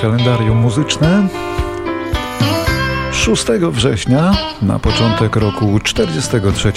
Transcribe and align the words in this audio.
kalendarium 0.00 0.56
muzyczne. 0.56 1.28
6 3.12 3.46
września 3.70 4.32
na 4.62 4.78
początek 4.78 5.36
roku 5.36 5.80
43. 5.80 6.72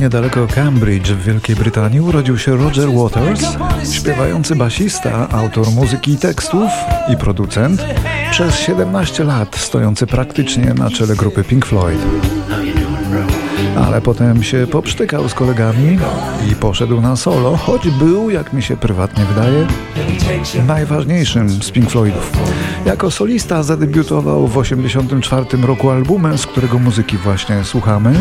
Niedaleko 0.00 0.46
Cambridge 0.46 1.08
w 1.08 1.24
Wielkiej 1.24 1.56
Brytanii 1.56 2.00
urodził 2.00 2.38
się 2.38 2.56
Roger 2.56 2.88
Waters, 2.90 3.42
śpiewający 3.92 4.56
basista, 4.56 5.28
autor 5.28 5.66
muzyki 5.70 6.12
i 6.12 6.16
tekstów 6.16 6.70
i 7.12 7.16
producent, 7.16 7.84
przez 8.30 8.58
17 8.58 9.24
lat 9.24 9.56
stojący 9.56 10.06
praktycznie 10.06 10.74
na 10.74 10.90
czele 10.90 11.16
grupy 11.16 11.44
Pink 11.44 11.66
Floyd. 11.66 11.98
Ale 13.86 14.00
potem 14.00 14.42
się 14.42 14.66
poprztykał 14.66 15.28
z 15.28 15.34
kolegami 15.34 15.98
i 16.50 16.54
poszedł 16.54 17.00
na 17.00 17.16
solo, 17.16 17.56
choć 17.56 17.90
był, 17.90 18.30
jak 18.30 18.52
mi 18.52 18.62
się 18.62 18.76
prywatnie 18.76 19.24
wydaje, 19.24 19.66
najważniejszym 20.66 21.50
z 21.50 21.70
Pink 21.70 21.90
Floydów. 21.90 22.32
Jako 22.86 23.10
solista 23.10 23.62
zadebiutował 23.62 24.46
w 24.46 24.62
1984 24.62 25.66
roku 25.66 25.90
albumem, 25.90 26.38
z 26.38 26.46
którego 26.46 26.78
muzyki 26.78 27.16
właśnie 27.16 27.64
słuchamy. 27.64 28.14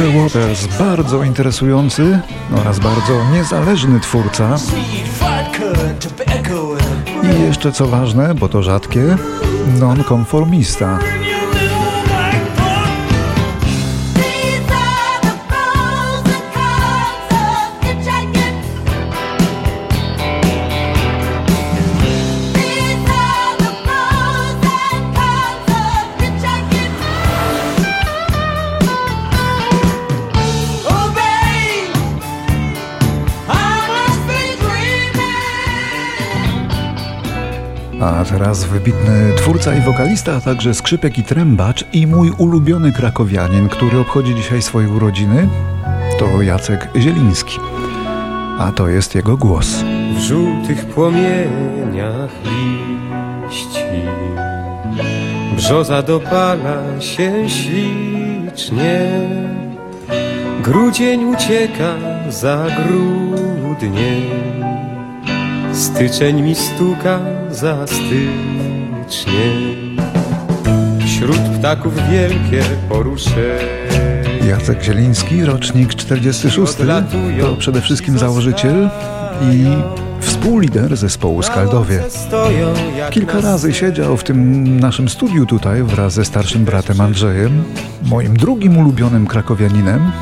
Roger 0.00 0.22
Waters, 0.22 0.66
bardzo 0.78 1.24
interesujący 1.24 2.20
oraz 2.56 2.78
bardzo 2.78 3.24
niezależny 3.32 4.00
twórca. 4.00 4.56
I 7.22 7.42
jeszcze 7.42 7.72
co 7.72 7.86
ważne, 7.86 8.34
bo 8.34 8.48
to 8.48 8.62
rzadkie, 8.62 9.16
nonkonformista. 9.78 10.98
A 38.40 38.42
teraz 38.42 38.64
wybitny 38.64 39.32
twórca 39.36 39.74
i 39.74 39.80
wokalista, 39.80 40.36
a 40.36 40.40
także 40.40 40.74
skrzypek 40.74 41.18
i 41.18 41.22
trębacz 41.22 41.84
i 41.92 42.06
mój 42.06 42.30
ulubiony 42.30 42.92
krakowianin, 42.92 43.68
który 43.68 43.98
obchodzi 43.98 44.34
dzisiaj 44.34 44.62
swoje 44.62 44.88
urodziny, 44.88 45.48
to 46.18 46.42
Jacek 46.42 46.88
Zieliński. 46.96 47.58
A 48.58 48.72
to 48.72 48.88
jest 48.88 49.14
jego 49.14 49.36
głos. 49.36 49.84
W 50.16 50.18
żółtych 50.18 50.86
płomieniach 50.86 52.30
liści 52.44 54.02
Brzoza 55.56 56.02
dopala 56.02 57.00
się 57.00 57.48
ślicznie 57.48 59.10
Grudzień 60.62 61.24
ucieka 61.24 61.94
za 62.28 62.66
grudniem 62.86 64.30
Styczeń 65.72 66.42
mi 66.42 66.54
stuka 66.54 67.39
za 67.60 67.86
stycznie 67.86 69.50
Wśród 71.06 71.38
ptaków 71.58 71.94
wielkie 72.10 72.62
poruszenie 72.88 73.80
Jacek 74.48 74.82
Zieliński, 74.82 75.44
rocznik 75.44 75.94
46, 75.94 76.74
to 77.40 77.56
przede 77.56 77.80
wszystkim 77.80 78.18
założyciel 78.18 78.90
i 79.52 79.66
współlider 80.20 80.96
zespołu 80.96 81.42
Skaldowie. 81.42 82.02
Kilka 83.10 83.40
razy 83.40 83.74
siedział 83.74 84.16
w 84.16 84.24
tym 84.24 84.80
naszym 84.80 85.08
studiu 85.08 85.46
tutaj 85.46 85.82
wraz 85.82 86.12
ze 86.12 86.24
starszym 86.24 86.64
bratem 86.64 87.00
Andrzejem, 87.00 87.64
moim 88.02 88.36
drugim 88.36 88.78
ulubionym 88.78 89.26
krakowianinem, 89.26 90.12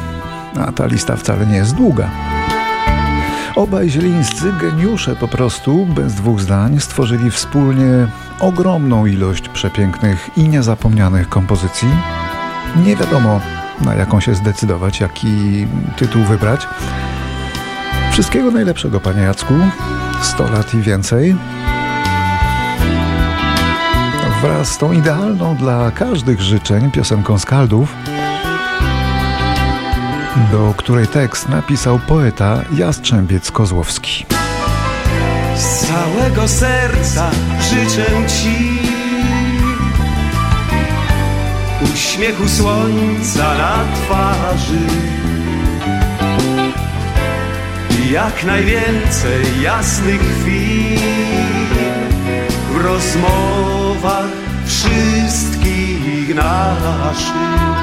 a 0.60 0.72
ta 0.72 0.86
lista 0.86 1.16
wcale 1.16 1.46
nie 1.46 1.56
jest 1.56 1.74
długa. 1.74 2.37
Obaj 3.58 3.90
zielińscy 3.90 4.52
geniusze 4.60 5.16
po 5.16 5.28
prostu, 5.28 5.86
bez 5.86 6.14
dwóch 6.14 6.40
zdań, 6.40 6.80
stworzyli 6.80 7.30
wspólnie 7.30 8.08
ogromną 8.40 9.06
ilość 9.06 9.48
przepięknych 9.48 10.30
i 10.36 10.48
niezapomnianych 10.48 11.28
kompozycji. 11.28 11.88
Nie 12.84 12.96
wiadomo, 12.96 13.40
na 13.80 13.94
jaką 13.94 14.20
się 14.20 14.34
zdecydować, 14.34 15.00
jaki 15.00 15.66
tytuł 15.96 16.24
wybrać. 16.24 16.66
Wszystkiego 18.12 18.50
najlepszego, 18.50 19.00
panie 19.00 19.22
Jacku. 19.22 19.54
100 20.22 20.50
lat 20.50 20.74
i 20.74 20.80
więcej. 20.80 21.36
Wraz 24.42 24.68
z 24.68 24.78
tą 24.78 24.92
idealną 24.92 25.56
dla 25.56 25.90
każdych 25.90 26.40
życzeń 26.40 26.90
piosenką 26.90 27.38
Skaldów 27.38 27.94
do 30.52 30.74
której 30.76 31.06
tekst 31.06 31.48
napisał 31.48 31.98
poeta 31.98 32.62
Jastrzębiec 32.72 33.50
Kozłowski. 33.50 34.26
Z 35.56 35.86
całego 35.86 36.48
serca 36.48 37.30
życzę 37.70 38.06
Ci 38.26 38.78
uśmiechu 41.94 42.48
słońca 42.48 43.54
na 43.58 43.84
twarzy 43.94 44.86
jak 48.10 48.44
najwięcej 48.44 49.62
jasnych 49.62 50.20
chwil 50.20 50.98
w 52.72 52.76
rozmowach 52.76 54.30
wszystkich 54.66 56.34
naszych. 56.34 57.77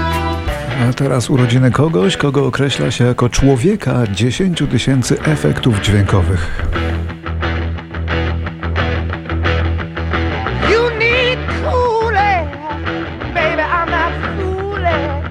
A 0.84 0.94
teraz 0.94 1.30
urodziny 1.30 1.72
kogoś, 1.72 2.18
kogo 2.18 2.46
określa 2.46 2.92
się 2.92 3.04
jako 3.04 3.30
człowieka 3.30 4.04
10 4.14 4.64
tysięcy 4.72 5.22
efektów 5.22 5.82
dźwiękowych. 5.82 6.66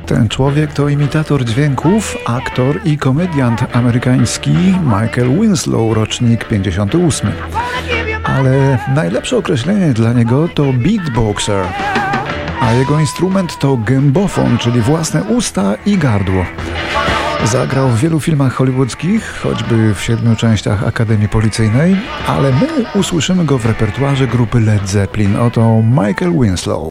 Ten 0.06 0.28
człowiek 0.28 0.72
to 0.72 0.88
imitator 0.88 1.44
dźwięków, 1.44 2.16
aktor 2.26 2.80
i 2.84 2.98
komediant 2.98 3.76
amerykański 3.76 4.54
Michael 4.84 5.40
Winslow, 5.40 5.96
rocznik 5.96 6.44
58. 6.44 7.30
Ale 8.24 8.78
najlepsze 8.94 9.36
określenie 9.36 9.92
dla 9.92 10.12
niego 10.12 10.48
to 10.48 10.64
beatboxer 10.72 11.64
a 12.64 12.72
jego 12.72 13.00
instrument 13.00 13.58
to 13.58 13.76
gębofon, 13.76 14.58
czyli 14.58 14.80
własne 14.80 15.24
usta 15.24 15.74
i 15.86 15.98
gardło. 15.98 16.44
Zagrał 17.44 17.88
w 17.88 18.00
wielu 18.00 18.20
filmach 18.20 18.54
hollywoodzkich, 18.54 19.40
choćby 19.42 19.94
w 19.94 20.02
siedmiu 20.02 20.36
częściach 20.36 20.84
Akademii 20.84 21.28
Policyjnej, 21.28 21.96
ale 22.26 22.52
my 22.52 23.00
usłyszymy 23.00 23.44
go 23.44 23.58
w 23.58 23.66
repertuarze 23.66 24.26
grupy 24.26 24.60
Led 24.60 24.88
Zeppelin. 24.88 25.36
Oto 25.36 25.82
Michael 25.82 26.32
Winslow. 26.32 26.90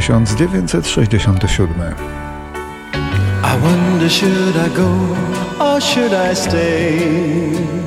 1967. 0.00 1.68
I 3.42 3.56
wonder 3.62 4.08
should 4.08 4.56
I 4.56 4.68
go 4.76 4.88
or 5.60 5.80
should 5.80 6.12
I 6.12 6.34
stay? 6.34 7.78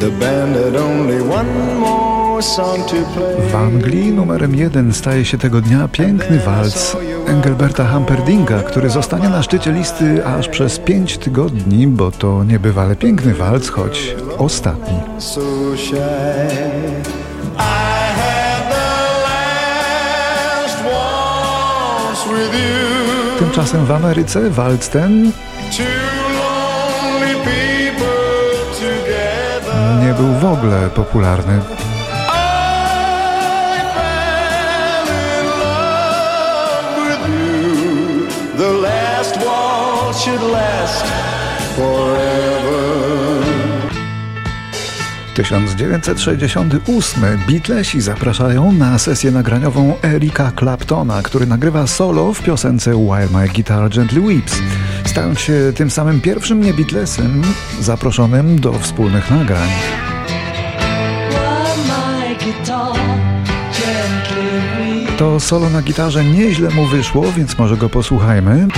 The 0.00 0.10
band 0.10 0.56
had 0.56 0.76
only 0.76 1.20
one 1.20 1.78
more 1.80 2.42
song 2.42 2.86
to 2.86 2.96
play. 3.14 3.50
W 3.50 3.54
Anglii 3.54 4.12
numerem 4.12 4.54
jeden 4.54 4.92
staje 4.92 5.24
się 5.24 5.38
tego 5.38 5.60
dnia 5.60 5.88
piękny 5.88 6.38
walc 6.38 6.96
Engelberta 7.26 7.84
Hamperdinga, 7.84 8.62
który 8.62 8.90
zostanie 8.90 9.28
na 9.28 9.42
szczycie 9.42 9.72
listy 9.72 10.26
aż 10.26 10.48
przez 10.48 10.78
pięć 10.78 11.18
tygodni, 11.18 11.86
bo 11.86 12.10
to 12.10 12.44
niebywale 12.44 12.96
piękny 12.96 13.34
walc, 13.34 13.68
choć 13.68 14.16
ostatni. 14.38 15.00
Tymczasem 23.38 23.86
w 23.86 23.90
Ameryce 23.90 24.50
walc 24.50 24.88
ten 24.88 25.32
nie 30.00 30.14
był 30.14 30.34
w 30.34 30.44
ogóle 30.44 30.90
popularny. 30.90 31.60
Should 40.18 40.42
last 40.42 41.06
forever. 41.76 43.47
1968 45.38 47.22
Beatlesi 47.48 48.00
zapraszają 48.00 48.72
na 48.72 48.98
sesję 48.98 49.30
nagraniową 49.30 49.94
Erika 50.04 50.52
Claptona, 50.58 51.22
który 51.22 51.46
nagrywa 51.46 51.86
solo 51.86 52.34
w 52.34 52.42
piosence 52.42 52.96
While 52.96 53.28
My 53.32 53.48
Guitar 53.48 53.90
Gently 53.90 54.20
Weeps, 54.20 54.58
stając 55.04 55.40
się 55.40 55.72
tym 55.76 55.90
samym 55.90 56.20
pierwszym 56.20 56.60
nie 56.60 56.74
Beatlesem 56.74 57.42
zaproszonym 57.80 58.60
do 58.60 58.72
wspólnych 58.72 59.30
nagrań. 59.30 59.68
To 65.18 65.40
solo 65.40 65.70
na 65.70 65.82
gitarze 65.82 66.24
nieźle 66.24 66.70
mu 66.70 66.86
wyszło, 66.86 67.32
więc 67.36 67.58
może 67.58 67.76
go 67.76 67.88
posłuchajmy. 67.88 68.68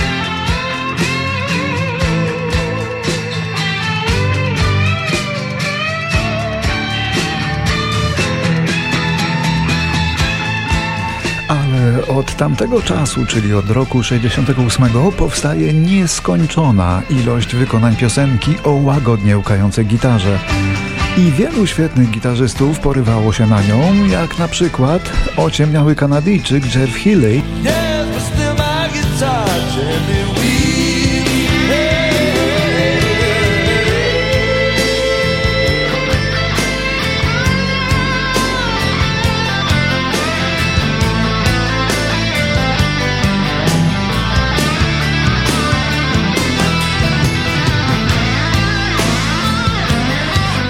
Od 12.07 12.35
tamtego 12.35 12.81
czasu, 12.81 13.25
czyli 13.25 13.53
od 13.53 13.69
roku 13.69 14.03
68, 14.03 14.85
powstaje 15.17 15.73
nieskończona 15.73 17.01
ilość 17.09 17.55
wykonań 17.55 17.95
piosenki 17.95 18.55
o 18.63 18.71
łagodnie 18.71 19.37
łkającej 19.37 19.85
gitarze. 19.85 20.39
I 21.17 21.31
wielu 21.31 21.67
świetnych 21.67 22.09
gitarzystów 22.09 22.79
porywało 22.79 23.33
się 23.33 23.47
na 23.47 23.61
nią, 23.61 24.07
jak 24.07 24.39
na 24.39 24.47
przykład 24.47 25.01
ociemniały 25.37 25.95
Kanadyjczyk 25.95 26.75
Jeff 26.75 26.95
Healey. 27.03 27.41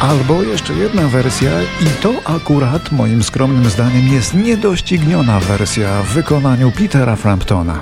Albo 0.02 0.44
jeszcze 0.44 0.74
jedna 0.74 1.08
wersja 1.08 1.52
i 1.62 2.02
to 2.02 2.14
akurat 2.26 2.92
moim 2.92 3.24
skromnym 3.24 3.66
zdaniem 3.66 4.08
jest 4.08 4.34
niedościgniona 4.34 5.40
wersja 5.40 6.04
w 6.04 6.08
wykonaniu 6.08 6.72
Petera 6.72 7.16
Framptona. 7.16 7.82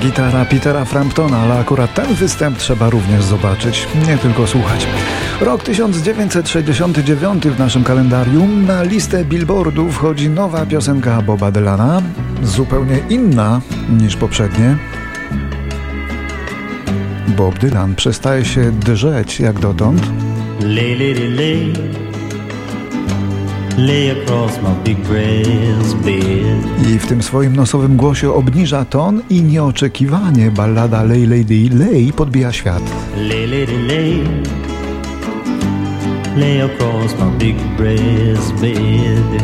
Gitara 0.00 0.44
Petera 0.44 0.84
Framptona, 0.84 1.38
ale 1.38 1.58
akurat 1.58 1.94
ten 1.94 2.14
występ 2.14 2.58
trzeba 2.58 2.90
również 2.90 3.24
zobaczyć, 3.24 3.88
nie 4.08 4.18
tylko 4.18 4.46
słuchać. 4.46 4.86
Rok 5.40 5.62
1969 5.62 7.44
w 7.44 7.58
naszym 7.58 7.84
kalendarium 7.84 8.66
na 8.66 8.82
listę 8.82 9.24
Billboardu 9.24 9.90
wchodzi 9.90 10.28
nowa 10.30 10.66
piosenka 10.66 11.22
Boba 11.22 11.50
Dylana, 11.50 12.02
zupełnie 12.42 12.98
inna 13.08 13.60
niż 14.00 14.16
poprzednie. 14.16 14.76
Bob 17.28 17.58
Dylan 17.58 17.94
przestaje 17.94 18.44
się 18.44 18.72
drzeć 18.72 19.40
jak 19.40 19.58
dotąd. 19.58 20.02
Lay, 20.60 20.96
lay, 20.96 21.30
lay. 21.30 22.09
I 26.88 26.98
w 26.98 27.06
tym 27.06 27.22
swoim 27.22 27.56
nosowym 27.56 27.96
głosie 27.96 28.34
obniża 28.34 28.84
ton 28.84 29.22
i 29.30 29.42
nieoczekiwanie 29.42 30.50
ballada 30.50 31.02
Lay 31.02 31.26
Lady 31.26 31.68
Lay 31.78 32.12
podbija 32.12 32.52
świat. 32.52 32.82
Lay 33.16 33.46
Lady 33.46 33.78
Lay 33.88 34.24
Lay 36.36 36.62
across 36.62 37.14
my 37.18 37.38
big 37.38 37.56
brass 37.76 38.52
bed 38.60 39.42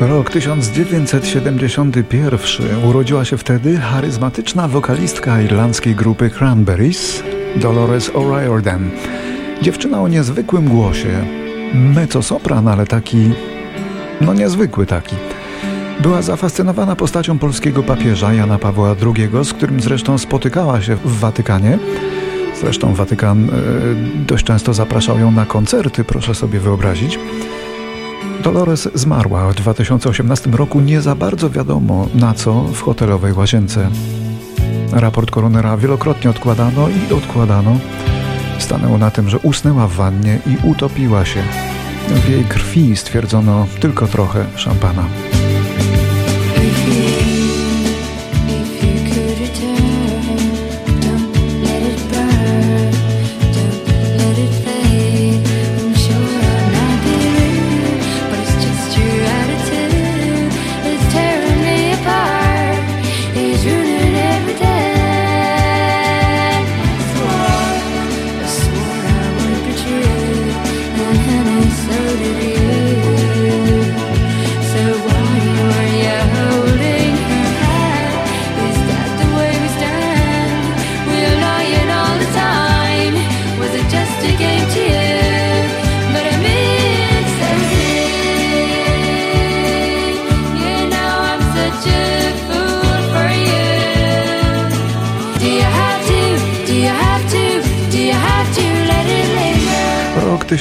Rok 0.00 0.30
1971 0.30 2.84
urodziła 2.84 3.24
się 3.24 3.38
wtedy 3.38 3.76
charyzmatyczna 3.76 4.68
wokalistka 4.68 5.40
irlandzkiej 5.40 5.94
grupy 5.94 6.30
Cranberries 6.30 7.22
Dolores 7.56 8.10
O'Riordan. 8.10 8.80
Dziewczyna 9.62 10.02
o 10.02 10.08
niezwykłym 10.08 10.68
głosie, 10.68 11.26
mezzo-sopran, 11.74 12.68
ale 12.68 12.86
taki, 12.86 13.30
no 14.20 14.34
niezwykły 14.34 14.86
taki. 14.86 15.16
Była 16.00 16.22
zafascynowana 16.22 16.96
postacią 16.96 17.38
polskiego 17.38 17.82
papieża 17.82 18.32
Jana 18.32 18.58
Pawła 18.58 18.96
II, 19.02 19.44
z 19.44 19.52
którym 19.52 19.80
zresztą 19.80 20.18
spotykała 20.18 20.82
się 20.82 20.96
w 20.96 21.20
Watykanie. 21.20 21.78
Zresztą 22.60 22.94
Watykan 22.94 23.44
e, 23.44 23.50
dość 24.26 24.44
często 24.44 24.74
zapraszał 24.74 25.18
ją 25.18 25.30
na 25.30 25.46
koncerty, 25.46 26.04
proszę 26.04 26.34
sobie 26.34 26.60
wyobrazić. 26.60 27.18
Dolores 28.46 28.88
zmarła 28.94 29.48
w 29.48 29.54
2018 29.54 30.50
roku, 30.50 30.80
nie 30.80 31.00
za 31.00 31.14
bardzo 31.14 31.50
wiadomo 31.50 32.08
na 32.14 32.34
co 32.34 32.62
w 32.62 32.80
hotelowej 32.80 33.32
łazience. 33.32 33.90
Raport 34.92 35.30
koronera 35.30 35.76
wielokrotnie 35.76 36.30
odkładano 36.30 36.88
i 36.88 37.14
odkładano. 37.14 37.78
Stanęło 38.58 38.98
na 38.98 39.10
tym, 39.10 39.28
że 39.28 39.38
usnęła 39.38 39.86
w 39.86 39.92
wannie 39.92 40.38
i 40.46 40.68
utopiła 40.68 41.24
się. 41.24 41.42
W 42.08 42.28
jej 42.28 42.44
krwi 42.44 42.96
stwierdzono 42.96 43.66
tylko 43.80 44.06
trochę 44.06 44.44
szampana. 44.56 45.04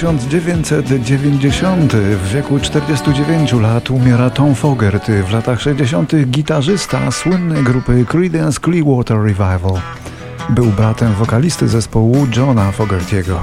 1990. 0.06 1.94
W 1.94 2.30
wieku 2.34 2.60
49 2.60 3.54
lat 3.54 3.90
umiera 3.90 4.30
Tom 4.30 4.56
Fogerty, 4.56 5.24
w 5.24 5.32
latach 5.32 5.62
60. 5.62 6.16
gitarzysta 6.26 7.12
słynnej 7.12 7.64
grupy 7.64 8.06
Creedence 8.08 8.60
Clearwater 8.60 9.18
Revival. 9.18 9.82
Był 10.50 10.66
bratem 10.66 11.14
wokalisty 11.14 11.68
zespołu 11.68 12.28
Johna 12.38 12.72
Fogertiego. 12.72 13.40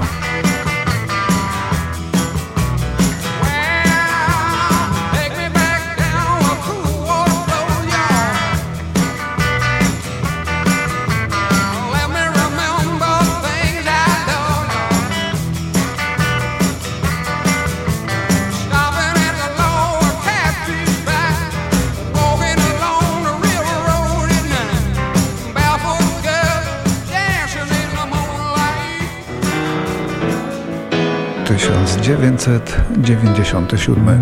Tysiąc 31.83 32.05
dziewięćset 32.05 32.77
dziewięćdziesiąty 32.97 33.77
siódmy. 33.77 34.17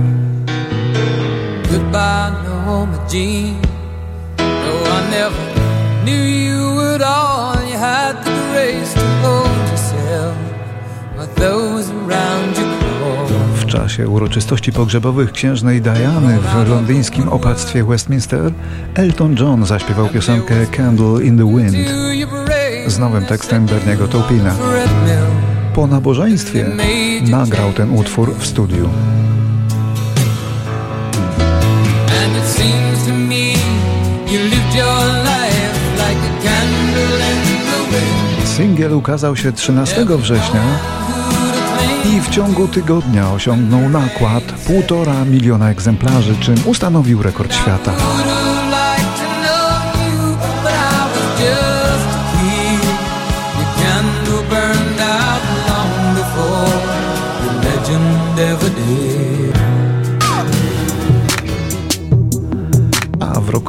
Goodbye, 1.71 2.31
Norma 2.45 2.97
Jean. 3.13 3.55
No, 4.37 4.73
I 4.87 5.11
never 5.11 5.39
knew 6.03 6.25
you 6.25 6.95
at 6.95 7.01
all. 7.01 7.69
You 7.71 7.77
had 7.79 8.23
the 8.25 8.31
grace 8.51 8.93
to 8.93 9.27
hold 9.27 9.69
yourself, 9.71 10.35
but 11.17 11.35
those 11.35 11.91
around 11.91 12.57
you 12.57 12.65
W 13.55 13.65
czasie 13.65 14.07
uroczystości 14.07 14.71
pogrzebowych 14.71 15.31
księżnej 15.31 15.81
Diany 15.81 16.39
w 16.39 16.69
londyńskim 16.69 17.29
opactwie 17.29 17.83
Westminster 17.83 18.51
Elton 18.95 19.35
John 19.39 19.65
zaśpiewał 19.65 20.07
piosenkę 20.07 20.65
Candle 20.77 21.23
in 21.23 21.37
the 21.37 21.45
Wind 21.45 21.89
z 22.87 22.99
nowym 22.99 23.25
tekstem 23.25 23.65
Berniego 23.65 24.07
Taupina. 24.07 24.53
Po 25.75 25.87
nabożeństwie 25.87 26.65
nagrał 27.29 27.73
ten 27.73 27.91
utwór 27.91 28.35
w 28.39 28.45
studiu. 28.45 28.89
Singiel 38.45 38.93
ukazał 38.93 39.35
się 39.35 39.51
13 39.51 40.05
września 40.05 40.61
i 42.05 42.21
w 42.21 42.29
ciągu 42.29 42.67
tygodnia 42.67 43.31
osiągnął 43.31 43.89
nakład 43.89 44.43
1,5 44.43 45.27
miliona 45.27 45.69
egzemplarzy, 45.69 46.35
czym 46.39 46.55
ustanowił 46.65 47.21
rekord 47.23 47.53
świata. 47.53 47.93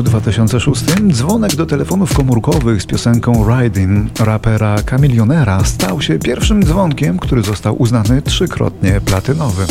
Roku 0.03 0.11
2006 0.11 0.85
dzwonek 1.13 1.57
do 1.57 1.67
telefonów 1.67 2.15
komórkowych 2.15 2.83
z 2.83 2.87
piosenką 2.87 3.47
Riding 3.49 4.21
rapera 4.21 4.77
Kamilionera 4.87 5.65
stał 5.65 6.03
się 6.03 6.19
pierwszym 6.19 6.65
dzwonkiem, 6.65 7.19
który 7.19 7.43
został 7.43 7.83
uznany 7.83 8.23
trzykrotnie 8.23 9.01
platynowym. 9.01 9.67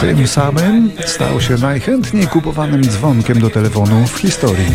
Tym 0.00 0.26
samym 0.26 0.90
stał 1.06 1.40
się 1.40 1.54
najchętniej 1.54 2.26
kupowanym 2.26 2.82
dzwonkiem 2.82 3.40
do 3.40 3.50
telefonu 3.50 4.06
w 4.06 4.18
historii. 4.18 4.66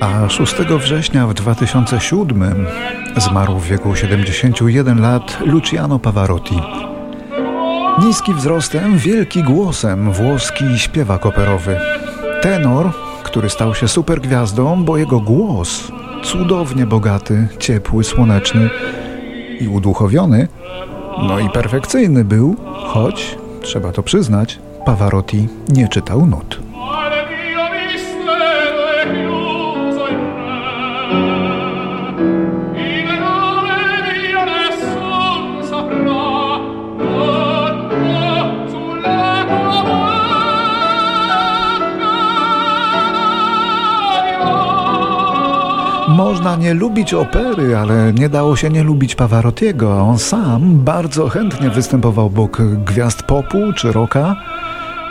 A 0.00 0.28
6 0.28 0.54
września 0.54 1.26
w 1.26 1.34
2007 1.34 2.66
zmarł 3.16 3.58
w 3.58 3.66
wieku 3.66 3.96
71 3.96 5.00
lat 5.00 5.38
Luciano 5.40 5.98
Pavarotti. 5.98 6.60
Niski 8.04 8.34
wzrostem, 8.34 8.98
wielki 8.98 9.42
głosem 9.42 10.12
włoski 10.12 10.64
śpiewak 10.78 11.26
operowy. 11.26 11.80
Tenor, 12.42 12.90
który 13.22 13.50
stał 13.50 13.74
się 13.74 13.88
supergwiazdą, 13.88 14.84
bo 14.84 14.96
jego 14.96 15.20
głos, 15.20 15.92
cudownie 16.24 16.86
bogaty, 16.86 17.48
ciepły, 17.58 18.04
słoneczny 18.04 18.70
i 19.60 19.68
uduchowiony, 19.68 20.48
no 21.22 21.38
i 21.38 21.50
perfekcyjny 21.50 22.24
był, 22.24 22.56
choć, 22.86 23.38
trzeba 23.62 23.92
to 23.92 24.02
przyznać, 24.02 24.58
Pavarotti 24.84 25.48
nie 25.68 25.88
czytał 25.88 26.26
nut. 26.26 26.65
Nie 46.58 46.74
lubić 46.74 47.14
opery, 47.14 47.76
ale 47.76 48.12
nie 48.12 48.28
dało 48.28 48.56
się 48.56 48.70
nie 48.70 48.82
lubić 48.82 49.14
Pavarottiego. 49.14 50.00
On 50.00 50.18
sam 50.18 50.78
bardzo 50.84 51.28
chętnie 51.28 51.70
występował 51.70 52.26
obok 52.26 52.62
gwiazd 52.62 53.22
popu 53.22 53.58
czy 53.76 53.92
rocka, 53.92 54.36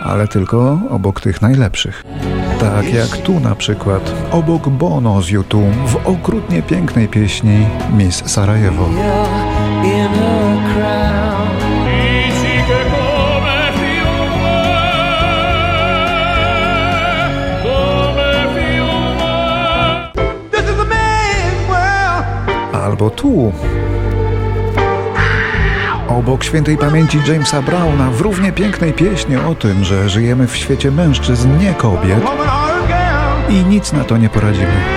ale 0.04 0.28
tylko 0.28 0.80
obok 0.90 1.22
tych 1.22 1.42
najlepszych. 1.42 2.04
Tak 2.60 2.94
jak 2.94 3.18
tu 3.18 3.40
na 3.40 3.56
przykład, 3.56 4.14
obok 4.32 4.70
Bono 4.70 5.22
z 5.22 5.30
YouTube 5.30 5.76
w 5.88 6.08
okrutnie 6.08 6.62
pięknej 6.62 7.08
pieśni 7.08 7.66
Miss 7.98 8.24
Sarajewo. 8.26 8.90
Albo 22.96 23.10
tu. 23.10 23.52
Obok 26.10 26.44
świętej 26.44 26.78
pamięci 26.78 27.20
Jamesa 27.28 27.62
Browna 27.62 28.12
w 28.12 28.22
równie 28.22 28.52
pięknej 28.52 28.94
pieśni 28.94 29.36
o 29.36 29.56
tym, 29.56 29.84
że 29.84 30.10
żyjemy 30.10 30.48
w 30.48 30.58
świecie 30.58 30.92
mężczyzn, 30.92 31.58
nie 31.60 31.74
kobiet 31.74 32.24
i 33.50 33.54
nic 33.54 33.94
na 33.94 34.04
to 34.04 34.18
nie 34.18 34.30
poradzimy. 34.30 34.95